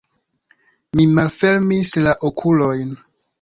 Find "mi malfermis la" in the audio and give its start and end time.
0.99-2.15